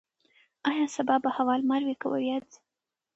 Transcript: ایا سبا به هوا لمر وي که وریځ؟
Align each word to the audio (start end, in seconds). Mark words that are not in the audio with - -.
ایا 0.69 0.85
سبا 0.95 1.15
به 1.23 1.29
هوا 1.37 1.53
لمر 1.59 1.81
وي 1.85 1.95
که 2.01 2.07
وریځ؟ 2.09 2.49